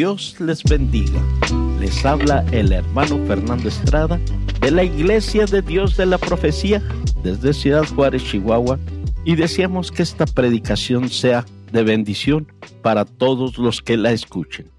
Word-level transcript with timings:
Dios 0.00 0.40
les 0.40 0.64
bendiga. 0.64 1.20
Les 1.78 2.06
habla 2.06 2.42
el 2.52 2.72
hermano 2.72 3.18
Fernando 3.26 3.68
Estrada 3.68 4.18
de 4.62 4.70
la 4.70 4.82
Iglesia 4.82 5.44
de 5.44 5.60
Dios 5.60 5.98
de 5.98 6.06
la 6.06 6.16
Profecía 6.16 6.82
desde 7.22 7.52
Ciudad 7.52 7.84
Juárez, 7.84 8.24
Chihuahua, 8.24 8.78
y 9.26 9.36
deseamos 9.36 9.92
que 9.92 10.02
esta 10.02 10.24
predicación 10.24 11.10
sea 11.10 11.44
de 11.70 11.82
bendición 11.82 12.50
para 12.80 13.04
todos 13.04 13.58
los 13.58 13.82
que 13.82 13.98
la 13.98 14.12
escuchen. 14.12 14.70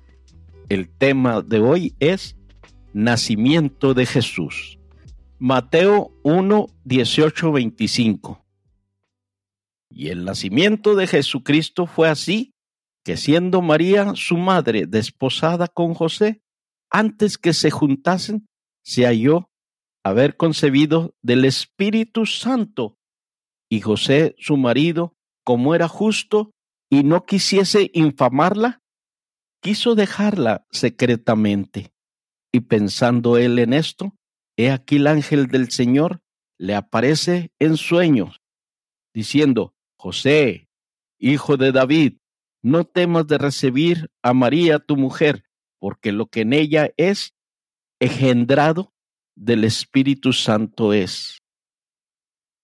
El 0.70 0.90
tema 0.90 1.44
de 1.44 1.60
hoy 1.60 1.94
es 2.00 2.36
Nacimiento 2.92 3.94
de 3.94 4.08
Jesús. 4.08 4.80
Mateo 5.38 6.12
1, 6.24 6.66
18, 6.84 7.52
25. 7.52 8.44
Y 9.88 10.08
el 10.08 10.26
nacimiento 10.26 10.96
de 10.96 11.06
Jesucristo 11.06 11.86
fue 11.86 12.10
así 12.10 12.56
que 13.04 13.18
siendo 13.18 13.62
María 13.62 14.14
su 14.16 14.38
madre 14.38 14.86
desposada 14.88 15.68
con 15.68 15.94
José, 15.94 16.42
antes 16.90 17.38
que 17.38 17.54
se 17.54 17.72
juntasen, 17.72 18.48
se 18.84 19.06
halló 19.06 19.50
haber 20.04 20.38
concebido 20.38 21.16
del 21.22 21.46
Espíritu 21.46 22.26
Santo. 22.26 22.98
Y 23.70 23.82
José, 23.82 24.36
su 24.38 24.58
marido, 24.58 25.16
como 25.44 25.76
era 25.76 25.88
justo 25.88 26.52
y 26.90 27.04
no 27.04 27.26
quisiese 27.26 27.90
infamarla, 27.94 28.82
quiso 29.62 29.96
dejarla 29.96 30.66
secretamente. 30.72 31.94
Y 32.52 32.62
pensando 32.62 33.38
él 33.38 33.60
en 33.60 33.74
esto, 33.74 34.16
he 34.58 34.72
aquí 34.72 34.98
el 34.98 35.08
ángel 35.08 35.48
del 35.48 35.72
Señor 35.72 36.22
le 36.58 36.76
aparece 36.76 37.52
en 37.60 37.78
sueños, 37.78 38.42
diciendo, 39.14 39.74
José, 39.98 40.68
hijo 41.18 41.58
de 41.58 41.72
David, 41.72 42.18
no 42.62 42.86
temas 42.86 43.28
de 43.28 43.38
recibir 43.38 44.12
a 44.22 44.34
María 44.34 44.80
tu 44.80 44.98
mujer, 44.98 45.44
porque 45.80 46.12
lo 46.12 46.28
que 46.28 46.42
en 46.42 46.54
ella 46.54 46.92
es 46.98 47.34
engendrado 48.00 48.94
del 49.36 49.64
Espíritu 49.64 50.34
Santo 50.34 50.94
es. 50.94 51.40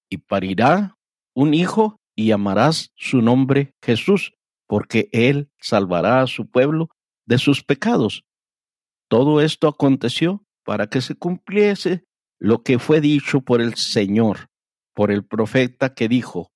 Y 0.09 0.17
parirá 0.17 0.97
un 1.33 1.53
hijo 1.53 1.99
y 2.15 2.27
llamarás 2.27 2.91
su 2.95 3.21
nombre 3.21 3.73
Jesús, 3.81 4.33
porque 4.67 5.09
él 5.11 5.49
salvará 5.59 6.21
a 6.21 6.27
su 6.27 6.49
pueblo 6.49 6.89
de 7.25 7.37
sus 7.37 7.63
pecados. 7.63 8.23
Todo 9.09 9.41
esto 9.41 9.67
aconteció 9.67 10.43
para 10.63 10.87
que 10.87 11.01
se 11.01 11.15
cumpliese 11.15 12.05
lo 12.39 12.63
que 12.63 12.79
fue 12.79 13.01
dicho 13.01 13.41
por 13.41 13.61
el 13.61 13.75
Señor, 13.75 14.49
por 14.93 15.11
el 15.11 15.25
profeta 15.25 15.93
que 15.93 16.07
dijo, 16.07 16.51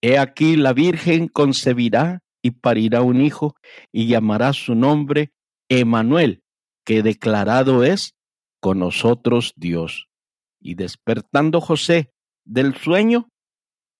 He 0.00 0.18
aquí 0.18 0.56
la 0.56 0.72
Virgen 0.72 1.28
concebirá 1.28 2.20
y 2.42 2.52
parirá 2.52 3.02
un 3.02 3.20
hijo 3.20 3.56
y 3.92 4.06
llamará 4.06 4.52
su 4.52 4.74
nombre 4.74 5.32
Emanuel, 5.68 6.42
que 6.84 7.02
declarado 7.02 7.84
es 7.84 8.14
con 8.60 8.78
nosotros 8.78 9.52
Dios. 9.56 10.08
Y 10.60 10.74
despertando 10.74 11.60
José 11.60 12.12
del 12.44 12.74
sueño, 12.74 13.28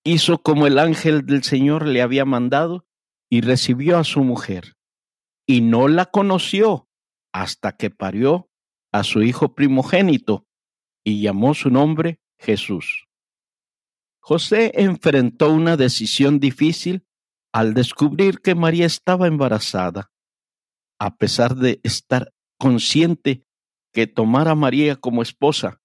hizo 0.05 0.39
como 0.43 0.67
el 0.67 0.79
ángel 0.79 1.27
del 1.27 1.43
Señor 1.43 1.87
le 1.87 2.03
había 2.03 2.25
mandado 2.25 2.87
y 3.29 3.43
recibió 3.43 3.99
a 3.99 4.05
su 4.05 4.25
mujer. 4.25 4.77
Y 5.47 5.61
no 5.61 5.89
la 5.89 6.07
conoció 6.07 6.89
hasta 7.33 7.77
que 7.77 7.91
parió 7.91 8.49
a 8.93 9.05
su 9.05 9.23
hijo 9.23 9.55
primogénito 9.55 10.47
y 11.05 11.21
llamó 11.23 11.55
su 11.55 11.71
nombre 11.71 12.21
Jesús. 12.39 13.07
José 14.21 14.73
enfrentó 14.75 15.53
una 15.53 15.77
decisión 15.77 16.39
difícil 16.39 17.07
al 17.53 17.75
descubrir 17.75 18.41
que 18.41 18.55
María 18.55 18.87
estaba 18.87 19.27
embarazada, 19.27 20.11
a 20.99 21.17
pesar 21.17 21.57
de 21.57 21.81
estar 21.83 22.33
consciente 22.59 23.45
que 23.93 24.07
tomar 24.07 24.49
a 24.49 24.55
María 24.55 24.97
como 24.97 25.23
esposa 25.23 25.81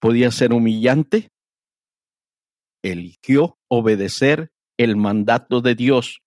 podía 0.00 0.30
ser 0.30 0.52
humillante, 0.52 1.30
eligió 2.82 3.58
obedecer 3.68 4.50
el 4.76 4.96
mandato 4.96 5.60
de 5.60 5.74
Dios, 5.74 6.20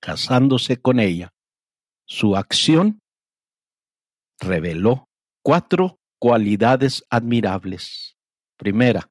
casándose 0.00 0.76
con 0.76 1.00
ella. 1.00 1.32
Su 2.06 2.36
acción 2.36 3.00
reveló 4.38 5.08
cuatro 5.42 5.98
cualidades 6.20 7.04
admirables. 7.10 8.16
Primera, 8.56 9.10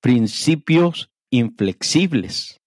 principios 0.00 1.10
inflexibles. 1.30 2.61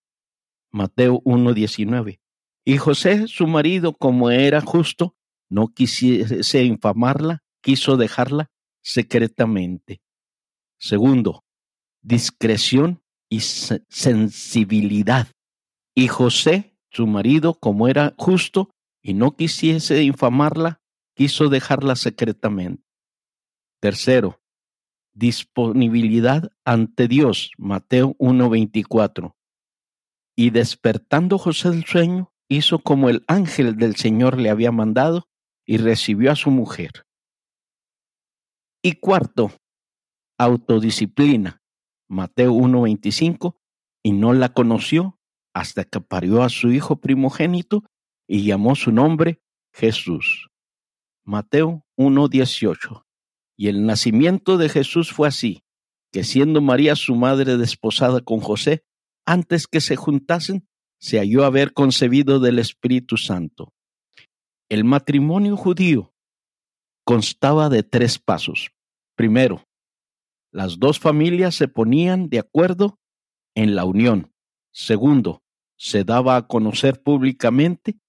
Mateo 0.75 1.21
1.19. 1.23 2.19
Y 2.65 2.77
José, 2.77 3.29
su 3.29 3.47
marido, 3.47 3.93
como 3.93 4.29
era 4.29 4.59
justo, 4.59 5.15
no 5.49 5.69
quisiese 5.69 6.65
infamarla, 6.65 7.43
quiso 7.61 7.95
dejarla 7.95 8.51
secretamente. 8.83 10.01
Segundo, 10.77 11.45
discreción 12.01 13.01
y 13.29 13.39
sensibilidad. 13.39 15.29
Y 15.95 16.09
José, 16.09 16.77
su 16.91 17.07
marido, 17.07 17.53
como 17.53 17.87
era 17.87 18.13
justo 18.17 18.69
y 19.01 19.13
no 19.13 19.37
quisiese 19.37 20.03
infamarla, 20.03 20.81
quiso 21.15 21.47
dejarla 21.47 21.95
secretamente. 21.95 22.83
Tercero, 23.79 24.41
disponibilidad 25.13 26.51
ante 26.65 27.07
Dios. 27.07 27.51
Mateo 27.57 28.13
1.24. 28.17 29.35
Y 30.35 30.49
despertando 30.49 31.37
José 31.37 31.69
del 31.69 31.85
sueño, 31.85 32.33
hizo 32.49 32.79
como 32.79 33.09
el 33.09 33.23
ángel 33.27 33.77
del 33.77 33.95
Señor 33.95 34.39
le 34.39 34.49
había 34.49 34.71
mandado 34.71 35.27
y 35.65 35.77
recibió 35.77 36.31
a 36.31 36.35
su 36.35 36.51
mujer. 36.51 37.05
Y 38.83 38.93
cuarto, 38.93 39.51
autodisciplina. 40.37 41.61
Mateo 42.07 42.53
1:25, 42.53 43.57
y 44.03 44.11
no 44.11 44.33
la 44.33 44.53
conoció 44.53 45.19
hasta 45.53 45.85
que 45.85 46.01
parió 46.01 46.43
a 46.43 46.49
su 46.49 46.71
hijo 46.71 46.97
primogénito 46.97 47.83
y 48.27 48.45
llamó 48.45 48.75
su 48.75 48.91
nombre 48.91 49.41
Jesús. 49.73 50.49
Mateo 51.23 51.83
1:18. 51.97 53.05
Y 53.57 53.69
el 53.69 53.85
nacimiento 53.85 54.57
de 54.57 54.69
Jesús 54.69 55.11
fue 55.11 55.27
así, 55.27 55.63
que 56.11 56.23
siendo 56.23 56.61
María 56.61 56.95
su 56.95 57.15
madre 57.15 57.57
desposada 57.57 58.21
con 58.21 58.39
José, 58.39 58.84
antes 59.25 59.67
que 59.67 59.81
se 59.81 59.95
juntasen, 59.95 60.67
se 60.99 61.19
halló 61.19 61.45
haber 61.45 61.73
concebido 61.73 62.39
del 62.39 62.59
Espíritu 62.59 63.17
Santo. 63.17 63.73
El 64.69 64.83
matrimonio 64.83 65.57
judío 65.57 66.13
constaba 67.03 67.69
de 67.69 67.83
tres 67.83 68.17
pasos. 68.17 68.71
Primero, 69.15 69.63
las 70.51 70.79
dos 70.79 70.99
familias 70.99 71.55
se 71.55 71.67
ponían 71.67 72.29
de 72.29 72.39
acuerdo 72.39 72.99
en 73.55 73.75
la 73.75 73.85
unión. 73.85 74.33
Segundo, 74.71 75.43
se 75.77 76.03
daba 76.03 76.37
a 76.37 76.47
conocer 76.47 77.01
públicamente. 77.01 77.99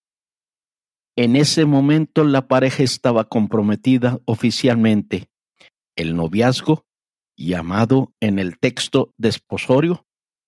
En 1.16 1.36
ese 1.36 1.64
momento 1.64 2.24
la 2.24 2.48
pareja 2.48 2.82
estaba 2.82 3.28
comprometida 3.28 4.20
oficialmente. 4.26 5.28
El 5.96 6.14
noviazgo, 6.14 6.86
llamado 7.36 8.14
en 8.20 8.38
el 8.38 8.58
texto 8.58 9.12
desposorio, 9.16 10.06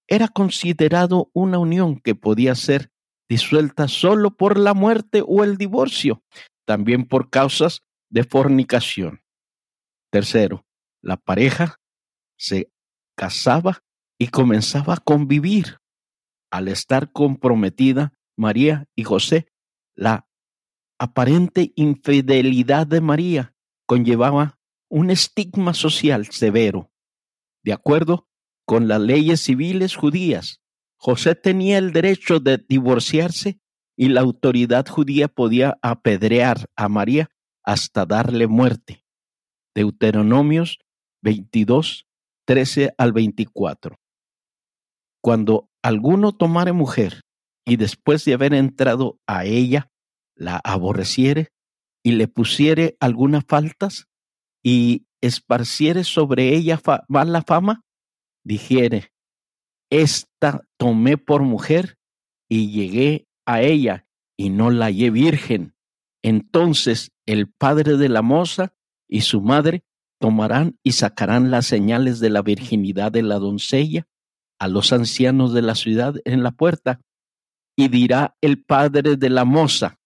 era 0.08 0.28
considerado 0.28 1.30
una 1.34 1.58
unión 1.58 2.00
que 2.00 2.14
podía 2.14 2.54
ser 2.54 2.90
disuelta 3.28 3.88
solo 3.88 4.36
por 4.36 4.58
la 4.58 4.72
muerte 4.72 5.22
o 5.24 5.44
el 5.44 5.58
divorcio, 5.58 6.22
también 6.66 7.06
por 7.06 7.28
causas 7.30 7.82
de 8.10 8.24
fornicación. 8.24 9.22
Tercero, 10.10 10.66
la 11.02 11.18
pareja 11.18 11.76
se 12.38 12.72
casaba 13.16 13.84
y 14.18 14.28
comenzaba 14.28 14.94
a 14.94 14.96
convivir. 14.98 15.76
Al 16.50 16.68
estar 16.68 17.12
comprometida 17.12 18.14
María 18.36 18.86
y 18.96 19.04
José, 19.04 19.48
la 19.94 20.26
aparente 20.98 21.72
infidelidad 21.76 22.86
de 22.86 23.02
María 23.02 23.54
conllevaba 23.86 24.58
un 24.88 25.10
estigma 25.10 25.74
social 25.74 26.26
severo. 26.26 26.90
De 27.62 27.74
acuerdo 27.74 28.26
con 28.68 28.86
las 28.86 29.00
leyes 29.00 29.40
civiles 29.40 29.96
judías. 29.96 30.60
José 30.98 31.34
tenía 31.34 31.78
el 31.78 31.94
derecho 31.94 32.38
de 32.38 32.58
divorciarse 32.58 33.60
y 33.96 34.10
la 34.10 34.20
autoridad 34.20 34.86
judía 34.86 35.28
podía 35.28 35.78
apedrear 35.80 36.66
a 36.76 36.90
María 36.90 37.30
hasta 37.64 38.04
darle 38.04 38.46
muerte. 38.46 39.06
Deuteronomios 39.74 40.80
22, 41.22 42.04
13 42.44 42.92
al 42.98 43.14
24. 43.14 43.96
Cuando 45.22 45.70
alguno 45.82 46.32
tomare 46.32 46.72
mujer 46.72 47.22
y 47.64 47.76
después 47.76 48.26
de 48.26 48.34
haber 48.34 48.52
entrado 48.52 49.18
a 49.26 49.46
ella, 49.46 49.90
la 50.34 50.60
aborreciere 50.62 51.48
y 52.02 52.12
le 52.12 52.28
pusiere 52.28 52.98
algunas 53.00 53.44
faltas 53.48 54.08
y 54.62 55.06
esparciere 55.22 56.04
sobre 56.04 56.54
ella 56.54 56.78
mala 57.08 57.40
fama, 57.40 57.86
dijere, 58.48 59.12
esta 59.90 60.66
tomé 60.78 61.18
por 61.18 61.42
mujer 61.42 61.98
y 62.48 62.70
llegué 62.70 63.28
a 63.46 63.60
ella 63.60 64.06
y 64.38 64.48
no 64.48 64.70
la 64.70 64.86
hallé 64.86 65.10
virgen, 65.10 65.74
Entonces 66.22 67.12
el 67.26 67.52
padre 67.52 67.96
de 67.96 68.08
la 68.08 68.22
moza 68.22 68.74
y 69.06 69.20
su 69.20 69.42
madre 69.42 69.84
tomarán 70.18 70.78
y 70.82 70.92
sacarán 70.92 71.50
las 71.50 71.66
señales 71.66 72.20
de 72.20 72.30
la 72.30 72.42
virginidad 72.42 73.12
de 73.12 73.22
la 73.22 73.38
doncella 73.38 74.08
a 74.58 74.66
los 74.66 74.92
ancianos 74.92 75.52
de 75.52 75.62
la 75.62 75.74
ciudad 75.74 76.14
en 76.24 76.42
la 76.42 76.50
puerta, 76.50 77.00
y 77.76 77.88
dirá 77.88 78.36
el 78.40 78.64
padre 78.64 79.16
de 79.16 79.30
la 79.30 79.44
moza 79.44 80.00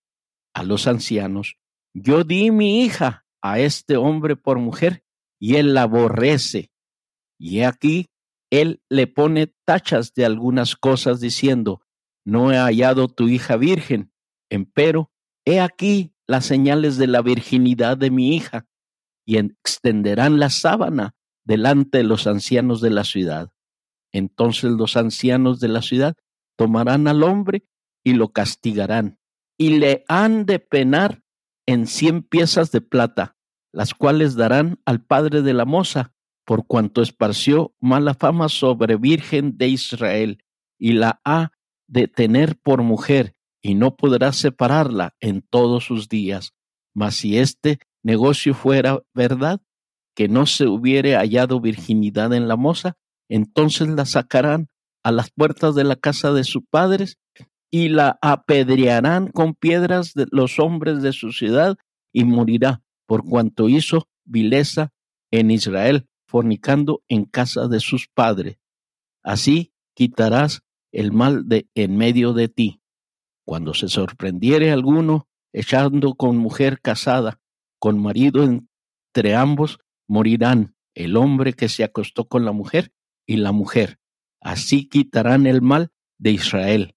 a 0.53 0.63
los 0.63 0.87
ancianos, 0.87 1.57
yo 1.95 2.25
di 2.25 2.51
mi 2.51 2.83
hija 2.83 3.25
a 3.41 3.61
este 3.61 3.97
hombre 3.97 4.37
por 4.37 4.59
mujer, 4.59 5.03
y 5.41 5.57
él 5.57 5.73
la 5.73 5.83
aborrece. 5.83 6.71
Y 7.39 7.63
aquí 7.63 8.12
él 8.53 8.83
le 8.91 9.07
pone 9.07 9.47
tachas 9.65 10.13
de 10.13 10.27
algunas 10.27 10.77
cosas 10.77 11.21
diciendo, 11.21 11.81
no 12.23 12.53
he 12.53 12.59
hallado 12.59 13.09
tu 13.09 13.29
hija 13.29 13.57
virgen, 13.57 14.13
empero, 14.51 15.11
he 15.47 15.59
aquí 15.59 16.15
las 16.27 16.45
señales 16.45 16.99
de 16.99 17.07
la 17.07 17.23
virginidad 17.23 17.97
de 17.97 18.11
mi 18.11 18.37
hija, 18.37 18.69
y 19.25 19.39
extenderán 19.39 20.39
la 20.39 20.51
sábana 20.51 21.15
delante 21.45 21.99
de 21.99 22.05
los 22.05 22.27
ancianos 22.27 22.83
de 22.83 22.91
la 22.91 23.05
ciudad. 23.05 23.53
Entonces 24.13 24.73
los 24.73 24.99
ancianos 24.99 25.59
de 25.59 25.69
la 25.69 25.81
ciudad 25.81 26.15
tomarán 26.57 27.09
al 27.09 27.23
hombre 27.23 27.67
y 28.05 28.13
lo 28.13 28.33
castigarán, 28.33 29.19
y 29.57 29.79
le 29.79 30.05
han 30.09 30.45
de 30.45 30.59
penar 30.59 31.23
en 31.67 31.87
cien 31.87 32.23
piezas 32.23 32.71
de 32.71 32.83
plata, 32.83 33.35
las 33.73 33.95
cuales 33.95 34.35
darán 34.35 34.79
al 34.85 35.03
padre 35.03 35.41
de 35.41 35.55
la 35.55 35.65
moza, 35.65 36.13
por 36.45 36.67
cuanto 36.67 37.03
esparció 37.03 37.75
mala 37.81 38.15
fama 38.15 38.49
sobre 38.49 38.97
Virgen 38.97 39.57
de 39.57 39.69
Israel, 39.69 40.39
y 40.79 40.93
la 40.93 41.21
ha 41.25 41.53
de 41.87 42.09
tener 42.09 42.57
por 42.57 42.83
mujer, 42.83 43.35
y 43.63 43.75
no 43.75 43.97
podrá 43.97 44.33
separarla 44.33 45.15
en 45.21 45.43
todos 45.43 45.85
sus 45.85 46.09
días. 46.09 46.53
Mas 46.95 47.17
si 47.17 47.39
este 47.39 47.79
negocio 48.03 48.55
fuera 48.55 49.01
verdad, 49.15 49.61
que 50.15 50.29
no 50.29 50.47
se 50.47 50.67
hubiere 50.67 51.15
hallado 51.15 51.61
virginidad 51.61 52.33
en 52.35 52.49
la 52.49 52.57
moza, 52.57 52.97
entonces 53.29 53.89
la 53.89 54.05
sacarán 54.05 54.69
a 55.03 55.11
las 55.11 55.31
puertas 55.31 55.75
de 55.75 55.85
la 55.85 55.97
casa 55.97 56.33
de 56.33 56.45
sus 56.45 56.65
padres 56.71 57.19
y 57.71 57.89
la 57.89 58.19
apedrearán 58.21 59.29
con 59.29 59.55
piedras 59.55 60.13
de 60.15 60.27
los 60.31 60.59
hombres 60.59 61.03
de 61.03 61.13
su 61.13 61.33
ciudad 61.33 61.77
y 62.13 62.25
morirá 62.25 62.83
por 63.07 63.25
cuanto 63.25 63.69
hizo 63.69 64.09
vileza 64.25 64.93
en 65.31 65.51
Israel, 65.51 66.07
fornicando 66.33 67.03
en 67.09 67.27
casa 67.27 67.69
de 67.69 67.79
sus 67.79 68.09
padres. 68.09 68.59
Así 69.23 69.75
quitarás 69.95 70.63
el 70.91 71.13
mal 71.13 71.47
de 71.47 71.69
en 71.75 71.99
medio 71.99 72.33
de 72.33 72.49
ti. 72.49 72.81
Cuando 73.45 73.75
se 73.75 73.89
sorprendiere 73.89 74.73
alguno 74.73 75.29
echando 75.53 76.15
con 76.15 76.39
mujer 76.39 76.81
casada, 76.81 77.39
con 77.79 78.01
marido 78.01 78.45
entre 78.45 79.35
ambos, 79.35 79.79
morirán 80.09 80.75
el 80.95 81.19
hombre 81.19 81.53
que 81.53 81.69
se 81.69 81.85
acostó 81.85 82.27
con 82.27 82.47
la 82.47 82.53
mujer 82.53 82.95
y 83.27 83.37
la 83.37 83.53
mujer. 83.53 83.99
Así 84.41 84.89
quitarán 84.89 85.47
el 85.47 85.61
mal 85.61 85.91
de 86.19 86.31
Israel. 86.31 86.97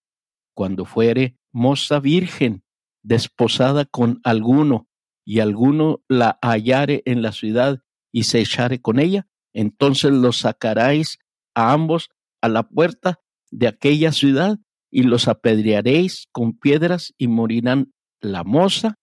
Cuando 0.54 0.86
fuere 0.86 1.36
moza 1.52 2.00
virgen, 2.00 2.64
desposada 3.04 3.84
con 3.84 4.22
alguno, 4.24 4.88
y 5.26 5.42
alguno 5.42 6.04
la 6.08 6.40
hallare 6.42 7.02
en 7.06 7.22
la 7.22 7.34
ciudad 7.34 7.82
y 8.16 8.24
se 8.24 8.40
echare 8.40 8.80
con 8.80 8.98
ella, 8.98 9.28
entonces 9.54 10.10
los 10.14 10.38
sacaréis 10.38 11.20
a 11.54 11.74
ambos 11.74 12.12
a 12.42 12.48
la 12.48 12.64
puerta 12.64 13.20
de 13.52 13.68
aquella 13.68 14.14
ciudad 14.14 14.58
y 14.90 15.04
los 15.04 15.28
apedrearéis 15.28 16.30
con 16.32 16.58
piedras 16.58 17.14
y 17.18 17.28
morirán 17.28 17.92
la 18.22 18.46
moza, 18.46 18.96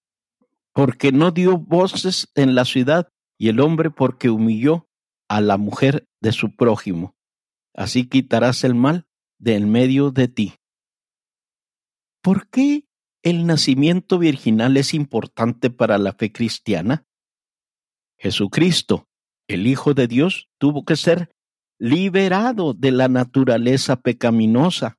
porque 0.73 1.13
no 1.13 1.31
dio 1.31 1.59
voces 1.59 2.31
en 2.35 2.55
la 2.55 2.65
ciudad, 2.65 3.11
y 3.37 3.51
el 3.51 3.61
hombre 3.61 3.91
porque 3.91 4.31
humilló 4.31 4.89
a 5.29 5.43
la 5.43 5.59
mujer 5.59 6.09
de 6.23 6.33
su 6.33 6.57
prójimo. 6.57 7.15
Así 7.75 8.09
quitarás 8.09 8.65
el 8.65 8.75
mal 8.75 9.05
de 9.39 9.57
en 9.57 9.71
medio 9.71 10.11
de 10.11 10.29
ti. 10.29 10.55
¿Por 12.23 12.49
qué 12.49 12.87
el 13.23 13.45
nacimiento 13.45 14.19
virginal 14.19 14.79
es 14.79 14.95
importante 14.95 15.69
para 15.69 15.99
la 15.99 16.15
fe 16.15 16.33
cristiana? 16.33 17.05
Jesucristo, 18.23 19.09
el 19.49 19.67
Hijo 19.67 19.95
de 19.95 20.07
Dios, 20.07 20.49
tuvo 20.59 20.85
que 20.85 20.95
ser 20.95 21.35
liberado 21.81 22.73
de 22.73 22.93
la 22.93 23.09
naturaleza 23.09 23.97
pecaminosa 23.97 24.97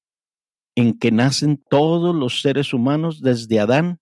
en 0.75 0.99
que 0.99 1.09
nacen 1.09 1.63
todos 1.69 2.13
los 2.13 2.41
seres 2.41 2.73
humanos 2.73 3.21
desde 3.21 3.61
Adán. 3.61 4.01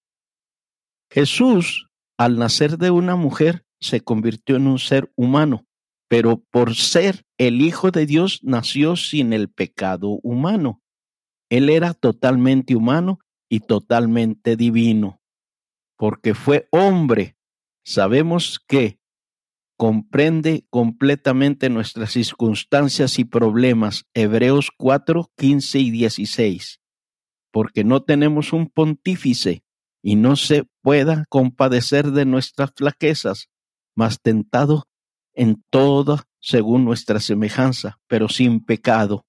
Jesús, 1.11 1.87
al 2.17 2.39
nacer 2.39 2.79
de 2.79 2.89
una 2.89 3.15
mujer, 3.15 3.63
se 3.79 4.01
convirtió 4.01 4.55
en 4.55 4.65
un 4.65 4.79
ser 4.79 5.11
humano, 5.15 5.67
pero 6.07 6.43
por 6.49 6.73
ser 6.73 7.23
el 7.37 7.61
Hijo 7.61 7.91
de 7.91 8.07
Dios 8.07 8.39
nació 8.41 8.95
sin 8.95 9.33
el 9.33 9.49
pecado 9.49 10.17
humano. 10.23 10.81
Él 11.51 11.69
era 11.69 11.93
totalmente 11.93 12.75
humano 12.75 13.19
y 13.47 13.59
totalmente 13.59 14.55
divino, 14.55 15.21
porque 15.95 16.33
fue 16.33 16.67
hombre. 16.71 17.35
Sabemos 17.83 18.59
que 18.67 19.00
comprende 19.81 20.67
completamente 20.69 21.67
nuestras 21.71 22.11
circunstancias 22.11 23.17
y 23.17 23.25
problemas. 23.25 24.05
Hebreos 24.13 24.69
4, 24.77 25.31
15 25.35 25.79
y 25.79 25.89
16. 25.89 26.79
Porque 27.51 27.83
no 27.83 28.03
tenemos 28.03 28.53
un 28.53 28.67
pontífice 28.67 29.63
y 30.03 30.17
no 30.17 30.35
se 30.35 30.65
pueda 30.83 31.25
compadecer 31.29 32.11
de 32.11 32.25
nuestras 32.25 32.73
flaquezas, 32.75 33.49
mas 33.95 34.21
tentado 34.21 34.83
en 35.33 35.63
todo 35.71 36.19
según 36.39 36.85
nuestra 36.85 37.19
semejanza, 37.19 37.97
pero 38.05 38.29
sin 38.29 38.63
pecado. 38.63 39.25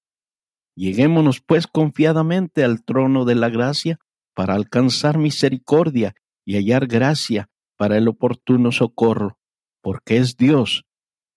Lleguémonos 0.76 1.40
pues 1.40 1.66
confiadamente 1.66 2.62
al 2.62 2.84
trono 2.84 3.25
de 3.25 3.37
la 3.37 3.48
gracia 3.48 4.00
para 4.34 4.52
alcanzar 4.52 5.16
misericordia 5.16 6.14
y 6.44 6.56
hallar 6.56 6.88
gracia 6.88 7.48
para 7.78 7.96
el 7.96 8.06
oportuno 8.06 8.70
socorro 8.70 9.38
porque 9.82 10.17
es 10.17 10.37
Dios, 10.37 10.84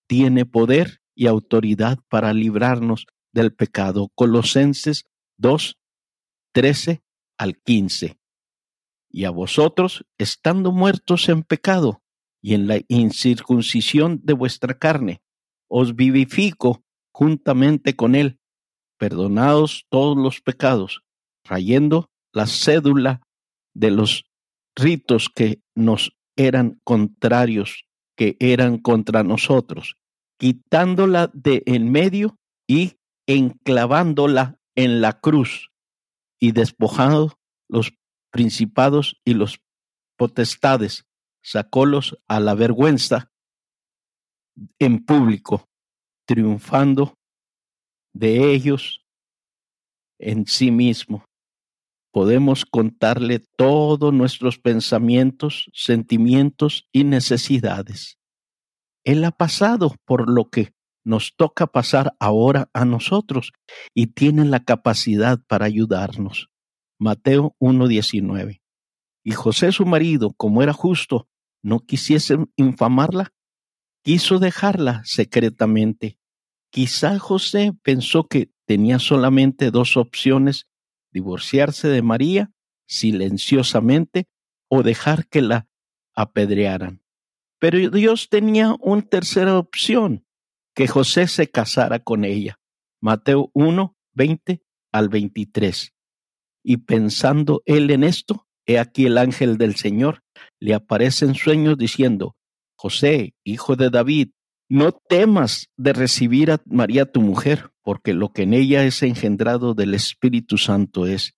tiene 0.08 0.46
poder 0.46 1.02
y 1.16 1.28
autoridad 1.28 2.00
para 2.08 2.34
librarnos 2.34 3.08
del 3.34 3.54
pecado. 3.54 4.12
Colosenses 4.16 5.06
2, 5.38 5.78
13 6.54 7.04
al 7.38 7.58
15. 7.58 8.18
Y 9.10 9.26
a 9.26 9.30
vosotros, 9.32 10.06
estando 10.18 10.72
muertos 10.72 11.28
en 11.30 11.44
pecado 11.44 12.02
y 12.42 12.54
en 12.54 12.68
la 12.68 12.80
incircuncisión 12.88 14.22
de 14.24 14.34
vuestra 14.34 14.78
carne, 14.78 15.22
os 15.68 15.96
vivifico 15.96 16.84
juntamente 17.12 17.96
con 17.96 18.14
él, 18.14 18.40
perdonados 18.98 19.86
todos 19.90 20.18
los 20.18 20.42
pecados, 20.42 21.02
trayendo 21.44 22.12
la 22.34 22.46
cédula 22.46 23.22
de 23.74 23.92
los 23.92 24.26
ritos 24.76 25.30
que 25.30 25.62
nos 25.74 26.16
eran 26.36 26.80
contrarios 26.84 27.85
que 28.16 28.38
eran 28.40 28.78
contra 28.78 29.24
nosotros, 29.24 29.98
quitándola 30.38 31.30
de 31.34 31.64
en 31.66 31.92
medio 31.92 32.38
y 32.68 32.98
enclavándola 33.28 34.60
en 34.76 35.02
la 35.02 35.20
cruz 35.20 35.72
y 36.40 36.52
despojando 36.52 37.38
los 37.70 37.94
principados 38.32 39.20
y 39.26 39.34
los 39.34 39.60
potestades, 40.18 41.06
sacólos 41.42 42.18
a 42.28 42.40
la 42.40 42.56
vergüenza 42.56 43.32
en 44.80 45.06
público, 45.06 45.68
triunfando 46.26 47.18
de 48.14 48.54
ellos 48.54 49.06
en 50.20 50.48
sí 50.48 50.72
mismo 50.72 51.26
podemos 52.16 52.66
contarle 52.66 53.40
todos 53.40 54.14
nuestros 54.14 54.58
pensamientos, 54.58 55.70
sentimientos 55.74 56.88
y 56.94 57.04
necesidades. 57.04 58.20
Él 59.04 59.26
ha 59.26 59.32
pasado 59.32 59.94
por 60.06 60.30
lo 60.30 60.50
que 60.50 60.72
nos 61.04 61.36
toca 61.36 61.68
pasar 61.68 62.16
ahora 62.22 62.70
a 62.72 62.86
nosotros 62.86 63.52
y 63.94 64.08
tiene 64.08 64.46
la 64.46 64.64
capacidad 64.64 65.42
para 65.46 65.66
ayudarnos. 65.66 66.48
Mateo 66.98 67.54
1.19. 67.60 68.62
Y 69.26 69.32
José 69.32 69.74
su 69.74 69.86
marido, 69.86 70.32
como 70.38 70.64
era 70.64 70.72
justo, 70.72 71.28
no 71.62 71.82
quisiese 71.82 72.38
infamarla, 72.56 73.34
quiso 74.06 74.40
dejarla 74.40 75.02
secretamente. 75.04 76.18
Quizá 76.70 77.20
José 77.20 77.74
pensó 77.84 78.30
que 78.30 78.52
tenía 78.66 79.00
solamente 79.00 79.70
dos 79.70 79.98
opciones 79.98 80.70
divorciarse 81.16 81.88
de 81.88 82.02
María 82.02 82.52
silenciosamente 82.88 84.28
o 84.68 84.84
dejar 84.84 85.28
que 85.28 85.42
la 85.42 85.68
apedrearan. 86.14 87.02
Pero 87.58 87.90
Dios 87.90 88.28
tenía 88.30 88.76
una 88.82 89.02
tercera 89.02 89.58
opción, 89.58 90.26
que 90.76 90.88
José 90.88 91.28
se 91.28 91.50
casara 91.50 92.00
con 92.00 92.26
ella. 92.26 92.60
Mateo 93.02 93.50
1, 93.54 93.96
20 94.14 94.62
al 94.92 95.08
23. 95.08 95.94
Y 96.64 96.78
pensando 96.78 97.64
él 97.66 97.90
en 97.92 98.04
esto, 98.04 98.46
he 98.66 98.78
aquí 98.78 99.06
el 99.06 99.18
ángel 99.18 99.58
del 99.58 99.76
Señor 99.76 100.22
le 100.60 100.74
aparece 100.74 101.24
en 101.24 101.36
sueños 101.36 101.78
diciendo, 101.78 102.36
José, 102.76 103.36
hijo 103.46 103.78
de 103.78 103.90
David, 103.90 104.32
no 104.70 104.92
temas 104.92 105.70
de 105.78 105.94
recibir 105.94 106.52
a 106.52 106.62
María 106.66 107.12
tu 107.12 107.22
mujer, 107.22 107.72
porque 107.84 108.14
lo 108.14 108.34
que 108.34 108.44
en 108.44 108.54
ella 108.54 108.84
es 108.84 109.04
engendrado 109.04 109.74
del 109.74 109.94
Espíritu 109.94 110.58
Santo 110.58 111.06
es, 111.06 111.36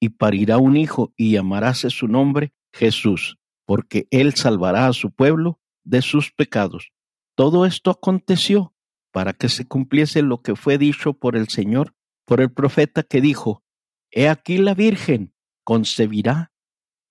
y 0.00 0.10
parirá 0.10 0.58
un 0.58 0.76
hijo 0.76 1.12
y 1.16 1.32
llamarás 1.32 1.78
su 1.88 2.08
nombre 2.08 2.52
Jesús, 2.72 3.38
porque 3.64 4.06
él 4.10 4.34
salvará 4.34 4.88
a 4.88 4.92
su 4.92 5.10
pueblo 5.12 5.60
de 5.84 6.02
sus 6.02 6.32
pecados. 6.32 6.90
Todo 7.36 7.64
esto 7.64 7.90
aconteció 7.90 8.74
para 9.12 9.32
que 9.32 9.48
se 9.48 9.66
cumpliese 9.66 10.22
lo 10.22 10.42
que 10.42 10.56
fue 10.56 10.76
dicho 10.76 11.14
por 11.14 11.36
el 11.36 11.48
Señor, 11.48 11.94
por 12.26 12.40
el 12.40 12.52
profeta 12.52 13.02
que 13.02 13.20
dijo, 13.20 13.62
He 14.10 14.28
aquí 14.28 14.58
la 14.58 14.74
Virgen 14.74 15.32
concebirá 15.64 16.52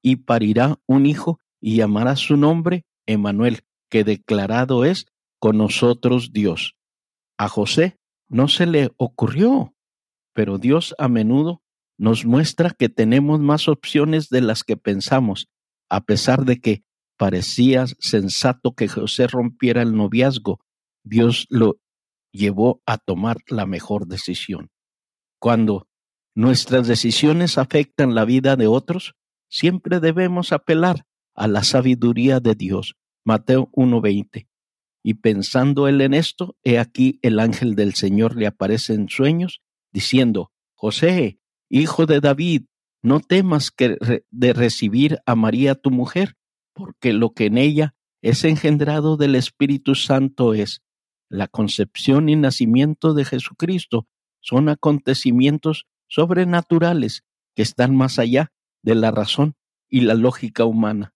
y 0.01 0.17
parirá 0.17 0.79
un 0.85 1.05
hijo 1.05 1.39
y 1.61 1.77
llamará 1.77 2.15
su 2.15 2.35
nombre 2.35 2.85
Emanuel, 3.05 3.61
que 3.89 4.03
declarado 4.03 4.85
es 4.85 5.07
con 5.43 5.57
nosotros 5.57 6.31
Dios. 6.31 6.77
A 7.37 7.49
José 7.49 7.97
no 8.29 8.47
se 8.47 8.65
le 8.65 8.93
ocurrió, 8.95 9.75
pero 10.31 10.57
Dios 10.57 10.95
a 10.97 11.09
menudo 11.09 11.61
nos 11.97 12.23
muestra 12.23 12.69
que 12.69 12.87
tenemos 12.87 13.41
más 13.41 13.67
opciones 13.67 14.29
de 14.29 14.39
las 14.39 14.63
que 14.63 14.77
pensamos, 14.77 15.49
a 15.89 16.05
pesar 16.05 16.45
de 16.45 16.61
que 16.61 16.85
parecía 17.17 17.87
sensato 17.99 18.73
que 18.73 18.87
José 18.87 19.27
rompiera 19.27 19.81
el 19.81 19.97
noviazgo, 19.97 20.61
Dios 21.03 21.45
lo 21.49 21.77
llevó 22.31 22.81
a 22.85 22.97
tomar 22.97 23.35
la 23.49 23.65
mejor 23.65 24.07
decisión. 24.07 24.69
Cuando 25.41 25.89
nuestras 26.35 26.87
decisiones 26.87 27.57
afectan 27.57 28.15
la 28.15 28.23
vida 28.23 28.55
de 28.55 28.67
otros, 28.67 29.13
siempre 29.49 29.99
debemos 29.99 30.53
apelar 30.53 31.03
a 31.35 31.49
la 31.49 31.65
sabiduría 31.65 32.39
de 32.39 32.55
Dios. 32.55 32.95
Mateo 33.25 33.69
1:20. 33.73 34.47
Y 35.03 35.15
pensando 35.15 35.87
él 35.87 36.01
en 36.01 36.13
esto, 36.13 36.55
he 36.63 36.79
aquí 36.79 37.19
el 37.21 37.39
ángel 37.39 37.75
del 37.75 37.93
Señor 37.93 38.37
le 38.37 38.47
aparece 38.47 38.93
en 38.93 39.09
sueños, 39.09 39.61
diciendo, 39.91 40.51
José, 40.73 41.39
hijo 41.69 42.05
de 42.05 42.21
David, 42.21 42.63
no 43.01 43.19
temas 43.19 43.69
que 43.69 43.97
de 44.31 44.53
recibir 44.53 45.19
a 45.25 45.35
María 45.35 45.75
tu 45.75 45.91
mujer, 45.91 46.35
porque 46.73 47.11
lo 47.11 47.33
que 47.33 47.47
en 47.47 47.57
ella 47.57 47.95
es 48.21 48.45
engendrado 48.45 49.17
del 49.17 49.35
Espíritu 49.35 49.95
Santo 49.95 50.53
es 50.53 50.81
la 51.29 51.47
concepción 51.47 52.29
y 52.29 52.35
nacimiento 52.35 53.13
de 53.13 53.25
Jesucristo 53.25 54.07
son 54.39 54.69
acontecimientos 54.69 55.87
sobrenaturales 56.07 57.23
que 57.55 57.63
están 57.63 57.95
más 57.95 58.19
allá 58.19 58.51
de 58.83 58.95
la 58.95 59.11
razón 59.11 59.55
y 59.89 60.01
la 60.01 60.13
lógica 60.13 60.65
humana. 60.65 61.13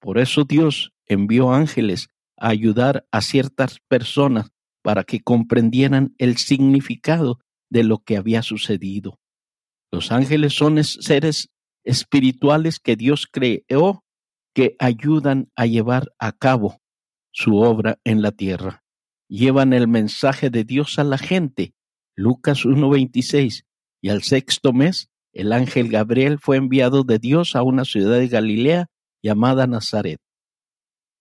Por 0.00 0.18
eso 0.18 0.44
Dios 0.44 0.92
envió 1.06 1.52
ángeles 1.52 2.08
a 2.40 2.48
ayudar 2.48 3.06
a 3.12 3.20
ciertas 3.20 3.78
personas 3.86 4.50
para 4.82 5.04
que 5.04 5.20
comprendieran 5.20 6.14
el 6.18 6.38
significado 6.38 7.38
de 7.70 7.84
lo 7.84 7.98
que 7.98 8.16
había 8.16 8.42
sucedido. 8.42 9.18
Los 9.92 10.10
ángeles 10.10 10.54
son 10.54 10.82
seres 10.82 11.48
espirituales 11.84 12.78
que 12.80 12.96
Dios 12.96 13.26
creó 13.30 14.04
que 14.54 14.76
ayudan 14.78 15.50
a 15.54 15.66
llevar 15.66 16.12
a 16.18 16.32
cabo 16.32 16.80
su 17.32 17.56
obra 17.58 17.98
en 18.04 18.22
la 18.22 18.32
tierra. 18.32 18.82
Llevan 19.28 19.72
el 19.72 19.86
mensaje 19.86 20.50
de 20.50 20.64
Dios 20.64 20.98
a 20.98 21.04
la 21.04 21.18
gente. 21.18 21.74
Lucas 22.16 22.64
1.26. 22.64 23.64
Y 24.02 24.08
al 24.08 24.22
sexto 24.22 24.72
mes 24.72 25.10
el 25.32 25.52
ángel 25.52 25.88
Gabriel 25.88 26.38
fue 26.40 26.56
enviado 26.56 27.04
de 27.04 27.18
Dios 27.18 27.54
a 27.54 27.62
una 27.62 27.84
ciudad 27.84 28.18
de 28.18 28.28
Galilea 28.28 28.86
llamada 29.22 29.66
Nazaret. 29.66 30.20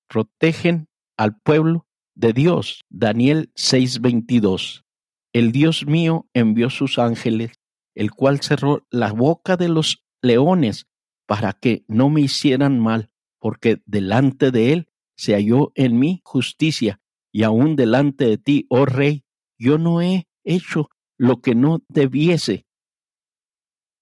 Protegen 0.08 0.88
al 1.20 1.38
pueblo 1.38 1.86
de 2.16 2.32
Dios. 2.32 2.82
Daniel 2.90 3.52
6:22. 3.56 4.86
El 5.34 5.52
Dios 5.52 5.86
mío 5.86 6.30
envió 6.34 6.70
sus 6.70 6.98
ángeles, 6.98 7.52
el 7.94 8.12
cual 8.12 8.40
cerró 8.40 8.88
la 8.90 9.12
boca 9.12 9.58
de 9.58 9.68
los 9.68 10.06
leones 10.22 10.88
para 11.28 11.52
que 11.52 11.84
no 11.88 12.10
me 12.10 12.22
hicieran 12.22 12.80
mal, 12.80 13.12
porque 13.38 13.82
delante 13.86 14.52
de 14.52 14.72
él 14.74 14.88
se 15.18 15.34
halló 15.34 15.74
en 15.76 16.00
mí 16.00 16.22
justicia, 16.24 17.02
y 17.34 17.44
aún 17.44 17.76
delante 17.76 18.26
de 18.26 18.38
ti, 18.38 18.66
oh 18.70 18.86
rey, 18.86 19.26
yo 19.60 19.78
no 19.78 20.02
he 20.02 20.28
hecho 20.46 20.90
lo 21.18 21.42
que 21.42 21.54
no 21.54 21.84
debiese 21.90 22.66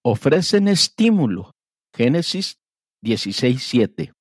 ofrecen 0.09 0.69
estímulo. 0.69 1.51
Génesis 1.93 2.59
16:7. 3.03 4.13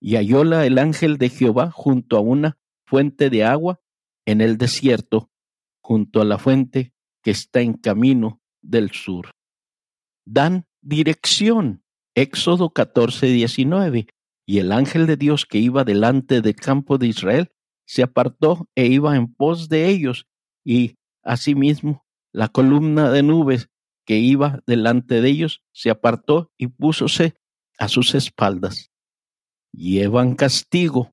Y 0.00 0.16
hallóla 0.16 0.66
el 0.66 0.78
ángel 0.78 1.18
de 1.18 1.28
Jehová 1.28 1.70
junto 1.70 2.16
a 2.16 2.20
una 2.20 2.58
fuente 2.86 3.30
de 3.30 3.44
agua 3.44 3.80
en 4.26 4.40
el 4.40 4.58
desierto, 4.58 5.30
junto 5.80 6.20
a 6.20 6.24
la 6.24 6.38
fuente 6.38 6.92
que 7.22 7.30
está 7.30 7.60
en 7.60 7.74
camino 7.74 8.40
del 8.62 8.90
sur. 8.90 9.30
Dan 10.24 10.66
dirección. 10.82 11.82
Éxodo 12.14 12.70
14:19. 12.70 14.08
Y 14.46 14.58
el 14.58 14.72
ángel 14.72 15.06
de 15.06 15.16
Dios 15.16 15.46
que 15.46 15.58
iba 15.58 15.84
delante 15.84 16.40
del 16.40 16.56
campo 16.56 16.98
de 16.98 17.06
Israel 17.06 17.52
se 17.86 18.02
apartó 18.02 18.68
e 18.74 18.86
iba 18.86 19.16
en 19.16 19.32
pos 19.32 19.68
de 19.68 19.88
ellos, 19.88 20.26
y 20.64 20.96
asimismo 21.22 22.04
la 22.32 22.48
columna 22.48 23.10
de 23.10 23.22
nubes 23.22 23.68
que 24.04 24.18
iba 24.18 24.60
delante 24.66 25.20
de 25.20 25.28
ellos 25.28 25.62
se 25.72 25.90
apartó 25.90 26.50
y 26.56 26.68
púsose 26.68 27.34
a 27.78 27.88
sus 27.88 28.14
espaldas. 28.14 28.87
Llevan 29.78 30.34
castigo. 30.34 31.12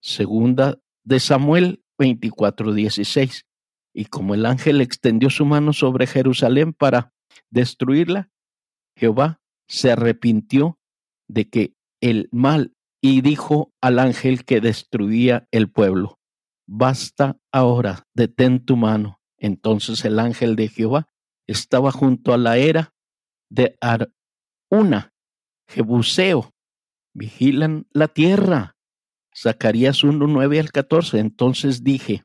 Segunda 0.00 0.80
de 1.04 1.20
Samuel 1.20 1.84
24:16. 1.98 3.44
Y 3.92 4.06
como 4.06 4.32
el 4.32 4.46
ángel 4.46 4.80
extendió 4.80 5.28
su 5.28 5.44
mano 5.44 5.74
sobre 5.74 6.06
Jerusalén 6.06 6.72
para 6.72 7.12
destruirla, 7.50 8.30
Jehová 8.96 9.42
se 9.68 9.92
arrepintió 9.92 10.78
de 11.28 11.50
que 11.50 11.74
el 12.00 12.30
mal 12.32 12.74
y 13.02 13.20
dijo 13.20 13.74
al 13.82 13.98
ángel 13.98 14.46
que 14.46 14.62
destruía 14.62 15.46
el 15.50 15.70
pueblo, 15.70 16.18
basta 16.66 17.36
ahora, 17.52 18.06
detén 18.14 18.64
tu 18.64 18.78
mano. 18.78 19.20
Entonces 19.36 20.06
el 20.06 20.18
ángel 20.20 20.56
de 20.56 20.68
Jehová 20.68 21.06
estaba 21.46 21.92
junto 21.92 22.32
a 22.32 22.38
la 22.38 22.56
era 22.56 22.94
de 23.50 23.76
Aruna, 23.82 25.12
Jebuseo. 25.68 26.53
Vigilan 27.14 27.86
la 27.92 28.08
tierra. 28.08 28.76
Zacarías 29.32 30.02
1, 30.02 30.26
9 30.26 30.58
al 30.58 30.72
14. 30.72 31.20
Entonces 31.20 31.84
dije, 31.84 32.24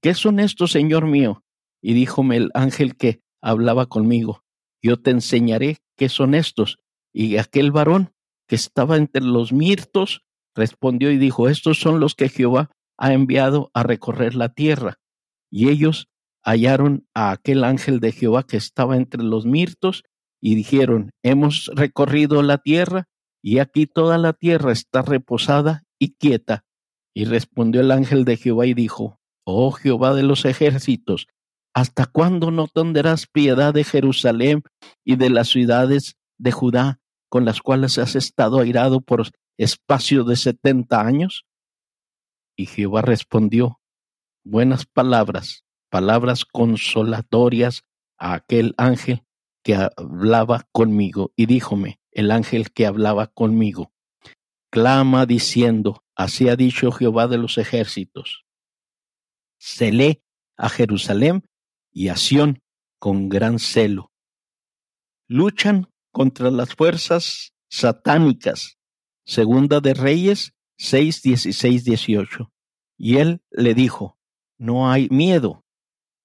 ¿qué 0.00 0.14
son 0.14 0.40
estos, 0.40 0.72
Señor 0.72 1.06
mío? 1.06 1.44
Y 1.82 1.92
díjome 1.92 2.38
el 2.38 2.50
ángel 2.54 2.96
que 2.96 3.20
hablaba 3.42 3.86
conmigo, 3.86 4.42
yo 4.82 4.96
te 4.96 5.10
enseñaré 5.10 5.76
qué 5.96 6.08
son 6.08 6.34
estos. 6.34 6.78
Y 7.12 7.36
aquel 7.36 7.70
varón 7.70 8.14
que 8.48 8.56
estaba 8.56 8.96
entre 8.96 9.22
los 9.22 9.52
mirtos 9.52 10.22
respondió 10.54 11.10
y 11.10 11.18
dijo, 11.18 11.48
estos 11.48 11.78
son 11.78 12.00
los 12.00 12.14
que 12.14 12.30
Jehová 12.30 12.70
ha 12.96 13.12
enviado 13.12 13.70
a 13.74 13.82
recorrer 13.82 14.34
la 14.34 14.48
tierra. 14.48 14.98
Y 15.50 15.68
ellos 15.68 16.08
hallaron 16.42 17.06
a 17.12 17.30
aquel 17.30 17.64
ángel 17.64 18.00
de 18.00 18.12
Jehová 18.12 18.44
que 18.44 18.56
estaba 18.56 18.96
entre 18.96 19.22
los 19.22 19.44
mirtos 19.44 20.02
y 20.40 20.54
dijeron, 20.54 21.10
hemos 21.22 21.70
recorrido 21.74 22.42
la 22.42 22.58
tierra 22.58 23.06
y 23.44 23.58
aquí 23.58 23.86
toda 23.86 24.16
la 24.16 24.32
tierra 24.32 24.72
está 24.72 25.02
reposada 25.02 25.84
y 25.98 26.14
quieta. 26.14 26.64
Y 27.14 27.26
respondió 27.26 27.82
el 27.82 27.90
ángel 27.90 28.24
de 28.24 28.38
Jehová 28.38 28.66
y 28.66 28.72
dijo, 28.72 29.20
Oh 29.44 29.70
Jehová 29.70 30.14
de 30.14 30.22
los 30.22 30.46
ejércitos, 30.46 31.26
¿hasta 31.74 32.06
cuándo 32.06 32.50
no 32.50 32.68
tendrás 32.68 33.26
piedad 33.26 33.74
de 33.74 33.84
Jerusalén 33.84 34.62
y 35.04 35.16
de 35.16 35.28
las 35.28 35.48
ciudades 35.48 36.16
de 36.38 36.52
Judá 36.52 37.00
con 37.28 37.44
las 37.44 37.60
cuales 37.60 37.98
has 37.98 38.16
estado 38.16 38.60
airado 38.60 39.02
por 39.02 39.28
espacio 39.58 40.24
de 40.24 40.36
setenta 40.36 41.02
años? 41.02 41.44
Y 42.56 42.64
Jehová 42.64 43.02
respondió, 43.02 43.78
Buenas 44.42 44.86
palabras 44.86 45.64
palabras 45.94 46.44
consolatorias 46.44 47.84
a 48.18 48.34
aquel 48.34 48.74
ángel 48.78 49.22
que 49.62 49.76
hablaba 49.76 50.66
conmigo 50.72 51.30
y 51.36 51.46
díjome, 51.46 52.00
el 52.14 52.30
ángel 52.30 52.72
que 52.72 52.86
hablaba 52.86 53.26
conmigo, 53.26 53.92
clama 54.70 55.26
diciendo, 55.26 56.02
así 56.14 56.48
ha 56.48 56.56
dicho 56.56 56.90
Jehová 56.90 57.28
de 57.28 57.38
los 57.38 57.58
ejércitos, 57.58 58.44
celé 59.58 60.22
a 60.56 60.68
Jerusalén 60.68 61.44
y 61.92 62.08
a 62.08 62.16
Sión 62.16 62.62
con 62.98 63.28
gran 63.28 63.58
celo. 63.58 64.12
Luchan 65.28 65.88
contra 66.10 66.50
las 66.50 66.74
fuerzas 66.74 67.54
satánicas. 67.68 68.78
Segunda 69.26 69.80
de 69.80 69.94
Reyes 69.94 70.54
6, 70.78 71.22
16, 71.22 71.84
18. 71.84 72.52
Y 72.98 73.16
él 73.18 73.42
le 73.50 73.74
dijo, 73.74 74.18
no 74.58 74.90
hay 74.90 75.08
miedo, 75.08 75.64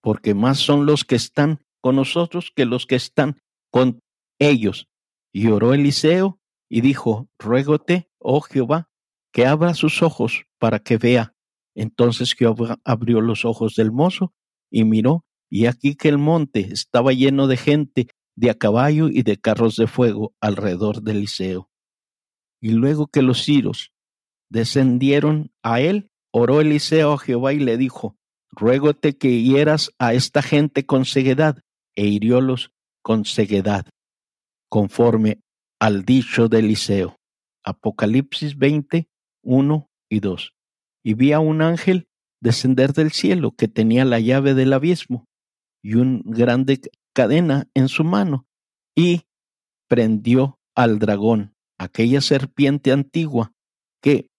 porque 0.02 0.34
más 0.34 0.60
son 0.60 0.86
los 0.86 1.06
que 1.06 1.16
están 1.16 1.60
con 1.82 1.96
nosotros 1.96 2.52
que 2.56 2.66
los 2.66 2.86
que 2.86 2.96
están 2.96 3.42
con 3.72 4.02
ellos. 4.38 4.89
Y 5.32 5.48
oró 5.48 5.74
Eliseo 5.74 6.40
y 6.70 6.82
dijo, 6.82 7.30
Ruégote, 7.38 8.10
oh 8.20 8.42
Jehová, 8.42 8.90
que 9.32 9.46
abra 9.46 9.74
sus 9.74 10.02
ojos 10.02 10.46
para 10.58 10.80
que 10.80 10.98
vea. 10.98 11.36
Entonces 11.76 12.34
Jehová 12.34 12.80
abrió 12.84 13.22
los 13.22 13.46
ojos 13.46 13.76
del 13.76 13.92
mozo 13.92 14.34
y 14.70 14.84
miró, 14.84 15.26
y 15.50 15.66
aquí 15.66 15.96
que 15.96 16.10
el 16.10 16.18
monte 16.18 16.60
estaba 16.72 17.14
lleno 17.14 17.48
de 17.48 17.58
gente 17.58 18.08
de 18.36 18.50
a 18.50 18.54
caballo 18.54 19.10
y 19.10 19.24
de 19.24 19.38
carros 19.38 19.76
de 19.76 19.88
fuego 19.88 20.34
alrededor 20.40 21.02
de 21.02 21.12
Eliseo. 21.12 21.70
Y 22.62 22.72
luego 22.72 23.08
que 23.08 23.22
los 23.22 23.44
ciros 23.44 23.92
descendieron 24.50 25.52
a 25.64 25.82
él, 25.82 26.12
oró 26.32 26.62
Eliseo 26.62 27.14
a 27.14 27.18
Jehová 27.18 27.54
y 27.54 27.60
le 27.60 27.78
dijo, 27.78 28.18
Ruégote 28.52 29.18
que 29.18 29.42
hieras 29.42 29.92
a 30.00 30.14
esta 30.14 30.42
gente 30.42 30.86
con 30.86 31.06
ceguedad, 31.06 31.64
e 31.96 32.06
hiriólos 32.08 32.72
con 33.02 33.26
ceguedad, 33.26 33.86
conforme 34.70 35.42
al 35.80 36.06
dicho 36.06 36.48
de 36.48 36.60
Eliseo. 36.60 37.18
Apocalipsis 37.64 38.58
20, 38.58 39.10
1 39.44 39.90
y 40.10 40.20
2. 40.20 40.54
Y 41.04 41.14
vi 41.14 41.34
a 41.34 41.40
un 41.40 41.62
ángel 41.62 42.08
descender 42.42 42.94
del 42.94 43.12
cielo 43.12 43.52
que 43.52 43.68
tenía 43.68 44.06
la 44.06 44.20
llave 44.20 44.54
del 44.54 44.74
abismo 44.74 45.26
y 45.84 45.96
un 45.96 46.22
grande 46.26 46.80
cadena 47.14 47.68
en 47.74 47.90
su 47.90 48.04
mano 48.04 48.46
y 48.96 49.24
prendió 49.88 50.60
al 50.76 51.00
dragón, 51.00 51.56
aquella 51.78 52.22
serpiente 52.22 52.92
antigua 52.92 53.54
que 54.02 54.30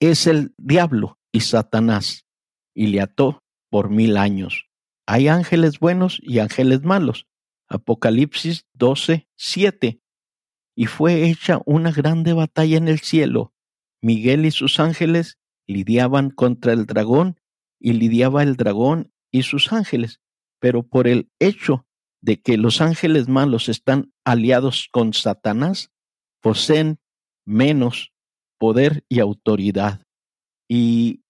es 0.00 0.26
el 0.26 0.54
diablo 0.58 1.18
y 1.32 1.40
Satanás, 1.40 2.26
y 2.74 2.88
le 2.88 3.00
ató 3.00 3.42
por 3.70 3.90
mil 3.90 4.16
años. 4.16 4.66
Hay 5.06 5.28
ángeles 5.28 5.78
buenos 5.78 6.20
y 6.22 6.38
ángeles 6.38 6.82
malos. 6.82 7.26
Apocalipsis 7.68 8.66
12, 8.74 9.28
7. 9.36 10.00
Y 10.76 10.86
fue 10.86 11.28
hecha 11.28 11.60
una 11.64 11.90
grande 11.90 12.32
batalla 12.32 12.76
en 12.76 12.88
el 12.88 13.00
cielo. 13.00 13.52
Miguel 14.02 14.44
y 14.46 14.50
sus 14.50 14.78
ángeles 14.78 15.38
lidiaban 15.66 16.30
contra 16.30 16.72
el 16.72 16.86
dragón 16.86 17.40
y 17.80 17.94
lidiaba 17.94 18.42
el 18.42 18.56
dragón 18.56 19.12
y 19.30 19.42
sus 19.42 19.72
ángeles, 19.72 20.20
pero 20.60 20.82
por 20.82 21.08
el 21.08 21.30
hecho 21.38 21.86
de 22.20 22.40
que 22.40 22.56
los 22.56 22.80
ángeles 22.80 23.28
malos 23.28 23.68
están 23.68 24.12
aliados 24.24 24.88
con 24.90 25.12
Satanás, 25.12 25.90
poseen 26.40 26.98
menos 27.44 28.12
poder 28.58 29.04
y 29.08 29.20
autoridad. 29.20 30.02
Y 30.68 31.22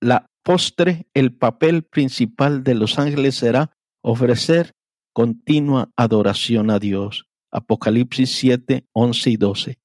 la 0.00 0.30
postre, 0.42 1.06
el 1.14 1.34
papel 1.34 1.82
principal 1.84 2.62
de 2.62 2.74
los 2.74 2.98
ángeles 2.98 3.36
será 3.36 3.76
ofrecer 4.02 4.74
continua 5.14 5.90
adoración 5.96 6.70
a 6.70 6.78
Dios. 6.78 7.26
Apocalipsis 7.50 8.36
7, 8.36 8.84
11 8.92 9.30
y 9.30 9.36
12. 9.36 9.78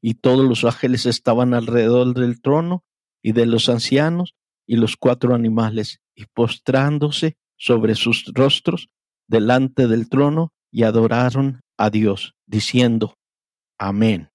Y 0.00 0.14
todos 0.14 0.48
los 0.48 0.64
ángeles 0.64 1.04
estaban 1.04 1.52
alrededor 1.52 2.14
del 2.14 2.40
trono 2.40 2.84
y 3.22 3.32
de 3.32 3.46
los 3.46 3.68
ancianos 3.68 4.34
y 4.66 4.76
los 4.76 4.96
cuatro 4.96 5.34
animales, 5.34 6.00
y 6.14 6.24
postrándose 6.26 7.36
sobre 7.56 7.94
sus 7.94 8.32
rostros 8.32 8.88
delante 9.28 9.86
del 9.86 10.08
trono, 10.08 10.52
y 10.72 10.82
adoraron 10.82 11.60
a 11.76 11.90
Dios, 11.90 12.34
diciendo, 12.46 13.16
Amén. 13.78 14.30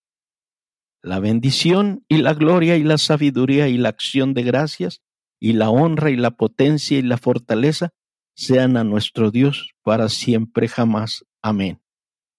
La 1.02 1.20
bendición 1.20 2.06
y 2.08 2.18
la 2.18 2.34
gloria 2.34 2.78
y 2.78 2.84
la 2.84 2.98
sabiduría 2.98 3.68
y 3.68 3.78
la 3.78 3.90
acción 3.90 4.34
de 4.34 4.44
gracias 4.44 5.02
y 5.40 5.54
la 5.54 5.70
honra 5.70 6.12
y 6.12 6.16
la 6.16 6.32
potencia 6.32 6.98
y 6.98 7.02
la 7.02 7.18
fortaleza 7.18 7.92
sean 8.34 8.78
a 8.78 8.84
nuestro 8.84 9.32
Dios 9.32 9.72
para 9.84 10.10
siempre 10.10 10.68
jamás. 10.68 11.26
Amén. 11.42 11.82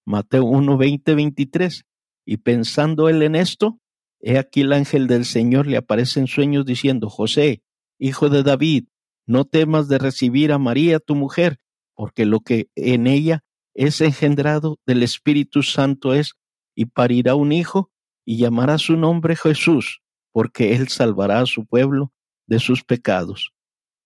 Mateo 0.05 0.45
1, 0.45 0.77
20, 0.77 1.15
23. 1.15 1.85
Y 2.25 2.37
pensando 2.39 3.09
él 3.09 3.23
en 3.23 3.35
esto, 3.35 3.79
he 4.21 4.39
aquí 4.39 4.63
el 4.63 4.73
ángel 4.73 5.07
del 5.07 5.25
Señor 5.25 5.67
le 5.67 5.77
aparece 5.77 6.21
en 6.21 6.27
sueños 6.27 6.65
diciendo, 6.65 7.09
José, 7.09 7.63
hijo 7.99 8.29
de 8.31 8.43
David, 8.43 8.85
no 9.27 9.45
temas 9.45 9.89
de 9.89 9.99
recibir 9.99 10.53
a 10.53 10.59
María 10.59 10.99
tu 10.99 11.15
mujer, 11.15 11.59
porque 11.95 12.27
lo 12.27 12.41
que 12.41 12.69
en 12.75 13.07
ella 13.07 13.45
es 13.75 14.01
engendrado 14.01 14.79
del 14.87 15.03
Espíritu 15.03 15.63
Santo 15.63 16.15
es, 16.15 16.35
y 16.75 16.87
parirá 16.87 17.35
un 17.35 17.53
hijo, 17.53 17.91
y 18.25 18.39
llamará 18.39 18.79
su 18.79 18.97
nombre 18.97 19.37
Jesús, 19.37 20.01
porque 20.33 20.75
él 20.75 20.89
salvará 20.89 21.41
a 21.41 21.47
su 21.47 21.67
pueblo 21.67 22.13
de 22.47 22.59
sus 22.59 22.85
pecados. 22.85 23.53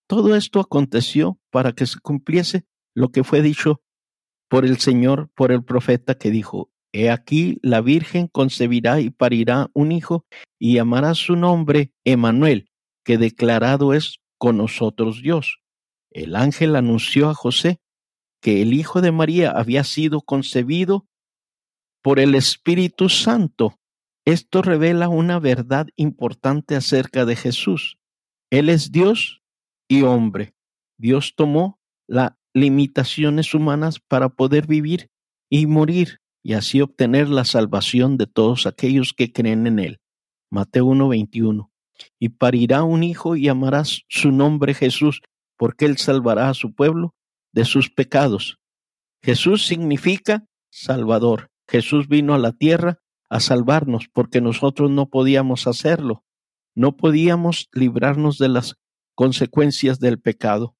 Todo 0.07 0.35
esto 0.35 0.61
aconteció 0.61 1.37
para 1.51 1.73
que 1.73 1.85
se 1.85 1.99
cumpliese 1.99 2.65
lo 2.95 3.09
que 3.09 3.23
fue 3.23 3.41
dicho 3.41 3.81
por 4.49 4.65
el 4.65 4.77
Señor, 4.77 5.29
por 5.35 5.51
el 5.51 5.63
profeta 5.63 6.17
que 6.17 6.31
dijo, 6.31 6.71
He 6.93 7.09
aquí 7.09 7.59
la 7.61 7.81
Virgen 7.81 8.27
concebirá 8.27 9.01
y 9.01 9.09
parirá 9.09 9.69
un 9.73 9.91
hijo 9.91 10.25
y 10.57 10.75
llamará 10.75 11.13
su 11.13 11.35
nombre 11.35 11.91
Emanuel, 12.05 12.71
que 13.03 13.17
declarado 13.17 13.93
es 13.93 14.19
con 14.37 14.57
nosotros 14.57 15.21
Dios. 15.21 15.59
El 16.09 16.35
ángel 16.35 16.75
anunció 16.75 17.29
a 17.29 17.33
José 17.33 17.81
que 18.41 18.61
el 18.61 18.73
Hijo 18.73 19.01
de 19.01 19.11
María 19.11 19.51
había 19.51 19.83
sido 19.83 20.21
concebido 20.21 21.05
por 22.01 22.19
el 22.19 22.35
Espíritu 22.35 23.09
Santo. 23.09 23.77
Esto 24.25 24.61
revela 24.61 25.09
una 25.09 25.39
verdad 25.39 25.87
importante 25.97 26.75
acerca 26.75 27.25
de 27.25 27.35
Jesús. 27.35 27.97
Él 28.49 28.69
es 28.69 28.91
Dios 28.91 29.41
y 29.87 30.03
hombre. 30.03 30.53
Dios 30.97 31.33
tomó 31.35 31.79
las 32.07 32.31
limitaciones 32.53 33.53
humanas 33.53 33.99
para 33.99 34.29
poder 34.29 34.67
vivir 34.67 35.09
y 35.49 35.67
morir 35.67 36.19
y 36.43 36.53
así 36.53 36.81
obtener 36.81 37.29
la 37.29 37.45
salvación 37.45 38.17
de 38.17 38.27
todos 38.27 38.65
aquellos 38.65 39.13
que 39.13 39.31
creen 39.31 39.67
en 39.67 39.79
Él. 39.79 39.99
Mateo 40.49 40.85
1:21 40.85 41.69
y 42.19 42.29
parirá 42.29 42.83
un 42.83 43.03
hijo 43.03 43.35
y 43.35 43.43
llamarás 43.43 44.03
su 44.07 44.31
nombre 44.31 44.73
Jesús, 44.73 45.21
porque 45.57 45.85
él 45.85 45.97
salvará 45.97 46.49
a 46.49 46.53
su 46.53 46.73
pueblo 46.73 47.15
de 47.51 47.65
sus 47.65 47.89
pecados. 47.89 48.59
Jesús 49.23 49.65
significa 49.65 50.45
Salvador. 50.69 51.49
Jesús 51.67 52.07
vino 52.07 52.33
a 52.33 52.37
la 52.37 52.51
tierra 52.51 52.99
a 53.29 53.39
salvarnos 53.39 54.07
porque 54.13 54.41
nosotros 54.41 54.89
no 54.89 55.09
podíamos 55.09 55.67
hacerlo. 55.67 56.23
No 56.75 56.95
podíamos 56.95 57.69
librarnos 57.73 58.37
de 58.37 58.49
las 58.49 58.75
consecuencias 59.17 59.99
del 59.99 60.19
pecado. 60.19 60.77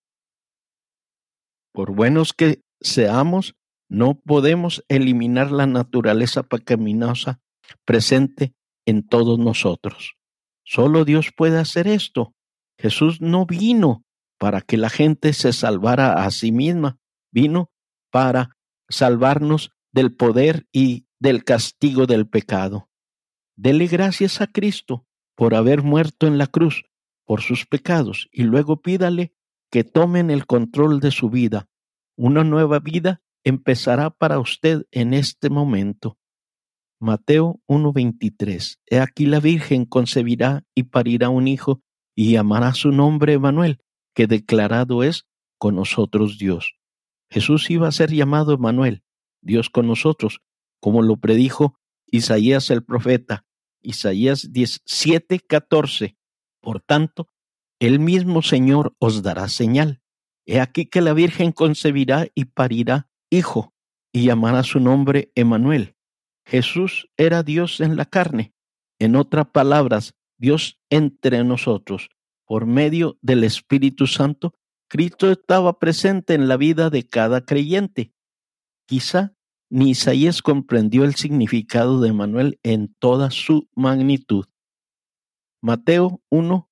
Por 1.73 1.95
buenos 1.95 2.33
que 2.33 2.61
seamos, 2.79 3.55
no 3.89 4.19
podemos 4.19 4.85
eliminar 4.89 5.51
la 5.51 5.65
naturaleza 5.65 6.43
pecaminosa 6.43 7.41
presente 7.83 8.53
en 8.85 9.07
todos 9.07 9.39
nosotros. 9.39 10.17
Solo 10.63 11.03
Dios 11.03 11.31
puede 11.35 11.57
hacer 11.57 11.87
esto. 11.87 12.35
Jesús 12.77 13.21
no 13.21 13.47
vino 13.47 14.05
para 14.37 14.61
que 14.61 14.77
la 14.77 14.91
gente 14.91 15.33
se 15.33 15.51
salvara 15.51 16.23
a 16.23 16.29
sí 16.29 16.51
misma, 16.51 16.99
vino 17.31 17.71
para 18.11 18.55
salvarnos 18.87 19.71
del 19.91 20.15
poder 20.15 20.67
y 20.71 21.07
del 21.19 21.43
castigo 21.43 22.05
del 22.05 22.29
pecado. 22.29 22.87
Dele 23.55 23.87
gracias 23.87 24.41
a 24.41 24.47
Cristo 24.47 25.07
por 25.35 25.55
haber 25.55 25.81
muerto 25.81 26.27
en 26.27 26.37
la 26.37 26.45
cruz 26.45 26.83
por 27.27 27.41
sus 27.41 27.65
pecados 27.65 28.29
y 28.31 28.43
luego 28.43 28.81
pídale 28.81 29.33
que 29.69 29.83
tomen 29.83 30.31
el 30.31 30.45
control 30.45 31.01
de 31.01 31.11
su 31.11 31.29
vida. 31.29 31.67
Una 32.15 32.45
nueva 32.45 32.79
vida 32.79 33.21
empezará 33.43 34.09
para 34.09 34.39
usted 34.39 34.87
en 34.91 35.13
este 35.13 35.49
momento. 35.49 36.17
Mateo 36.99 37.61
1:23. 37.67 38.79
He 38.87 38.99
aquí 38.99 39.25
la 39.25 39.39
Virgen 39.39 39.85
concebirá 39.85 40.63
y 40.73 40.83
parirá 40.83 41.29
un 41.29 41.47
hijo 41.47 41.81
y 42.15 42.31
llamará 42.31 42.73
su 42.73 42.91
nombre 42.91 43.33
Emanuel, 43.33 43.83
que 44.15 44.25
declarado 44.25 45.03
es 45.03 45.27
con 45.59 45.75
nosotros 45.75 46.39
Dios. 46.39 46.75
Jesús 47.29 47.69
iba 47.69 47.87
a 47.87 47.91
ser 47.91 48.11
llamado 48.11 48.53
Emanuel, 48.53 49.03
Dios 49.41 49.69
con 49.69 49.85
nosotros, 49.85 50.39
como 50.79 51.01
lo 51.01 51.17
predijo 51.17 51.77
Isaías 52.09 52.69
el 52.69 52.83
profeta, 52.83 53.45
Isaías 53.81 54.51
17:14. 54.53 56.17
Por 56.61 56.81
tanto, 56.81 57.27
el 57.79 57.99
mismo 57.99 58.41
Señor 58.41 58.95
os 58.99 59.21
dará 59.21 59.47
señal. 59.49 60.01
He 60.45 60.59
aquí 60.59 60.85
que 60.85 61.01
la 61.01 61.13
Virgen 61.13 61.51
concebirá 61.51 62.27
y 62.33 62.45
parirá 62.45 63.09
hijo, 63.29 63.73
y 64.11 64.25
llamará 64.25 64.63
su 64.63 64.79
nombre 64.79 65.31
Emanuel, 65.35 65.97
Jesús 66.47 67.09
era 67.17 67.43
Dios 67.43 67.81
en 67.81 67.97
la 67.97 68.05
carne. 68.05 68.53
En 68.99 69.17
otras 69.17 69.47
palabras, 69.47 70.15
Dios 70.37 70.79
entre 70.89 71.43
nosotros. 71.43 72.09
Por 72.45 72.65
medio 72.65 73.17
del 73.21 73.43
Espíritu 73.43 74.07
Santo, 74.07 74.53
Cristo 74.87 75.29
estaba 75.29 75.77
presente 75.77 76.35
en 76.35 76.47
la 76.47 76.55
vida 76.55 76.89
de 76.89 77.05
cada 77.05 77.41
creyente. 77.45 78.13
Quizá 78.87 79.35
ni 79.69 79.89
Isaías 79.89 80.41
comprendió 80.41 81.03
el 81.03 81.15
significado 81.15 81.99
de 81.99 82.13
Manuel 82.13 82.59
en 82.63 82.95
toda 82.97 83.29
su 83.29 83.67
magnitud. 83.75 84.45
Mateo 85.61 86.21
1, 86.29 86.69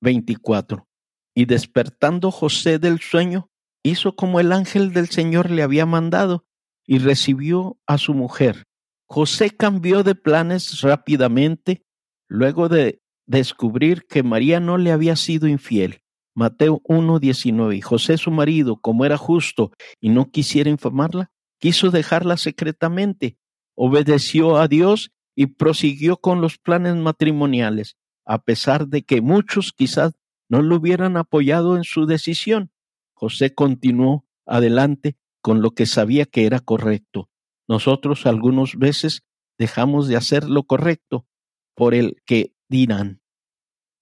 24. 0.00 0.86
Y 1.34 1.44
despertando 1.44 2.30
José 2.30 2.78
del 2.78 3.00
sueño, 3.00 3.50
hizo 3.82 4.16
como 4.16 4.40
el 4.40 4.52
ángel 4.52 4.92
del 4.92 5.08
Señor 5.08 5.50
le 5.50 5.62
había 5.62 5.86
mandado 5.86 6.46
y 6.86 6.98
recibió 6.98 7.78
a 7.86 7.98
su 7.98 8.14
mujer 8.14 8.68
José 9.08 9.50
cambió 9.50 10.02
de 10.02 10.14
planes 10.14 10.82
rápidamente 10.82 11.82
luego 12.28 12.68
de 12.68 13.00
descubrir 13.26 14.06
que 14.06 14.22
María 14.22 14.60
no 14.60 14.76
le 14.76 14.92
había 14.92 15.16
sido 15.16 15.48
infiel. 15.48 16.02
Mateo 16.34 16.82
1.19. 16.84 17.76
Y 17.76 17.80
José 17.80 18.18
su 18.18 18.30
marido, 18.30 18.76
como 18.80 19.06
era 19.06 19.16
justo 19.16 19.72
y 20.00 20.10
no 20.10 20.30
quisiera 20.30 20.68
infamarla, 20.68 21.30
quiso 21.58 21.90
dejarla 21.90 22.36
secretamente, 22.36 23.38
obedeció 23.74 24.58
a 24.58 24.68
Dios 24.68 25.10
y 25.34 25.46
prosiguió 25.46 26.18
con 26.18 26.40
los 26.42 26.58
planes 26.58 26.94
matrimoniales, 26.94 27.96
a 28.28 28.42
pesar 28.42 28.88
de 28.88 29.02
que 29.02 29.22
muchos 29.22 29.72
quizás 29.72 30.12
no 30.50 30.60
lo 30.60 30.76
hubieran 30.76 31.16
apoyado 31.16 31.76
en 31.76 31.84
su 31.84 32.04
decisión. 32.04 32.70
José 33.14 33.54
continuó 33.54 34.26
adelante 34.44 35.16
con 35.40 35.62
lo 35.62 35.70
que 35.70 35.86
sabía 35.86 36.26
que 36.26 36.44
era 36.44 36.60
correcto. 36.60 37.30
Nosotros 37.66 38.26
algunas 38.26 38.76
veces 38.76 39.22
dejamos 39.56 40.08
de 40.08 40.16
hacer 40.16 40.48
lo 40.48 40.64
correcto 40.64 41.26
por 41.74 41.94
el 41.94 42.22
que 42.26 42.52
dirán. 42.68 43.22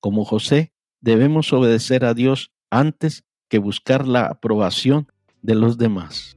Como 0.00 0.24
José, 0.24 0.72
debemos 1.00 1.52
obedecer 1.52 2.04
a 2.04 2.12
Dios 2.12 2.50
antes 2.68 3.24
que 3.48 3.58
buscar 3.58 4.08
la 4.08 4.26
aprobación 4.26 5.06
de 5.40 5.54
los 5.54 5.78
demás. 5.78 6.36